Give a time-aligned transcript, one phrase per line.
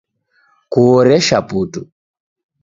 [0.71, 1.79] Kuhoresha putu!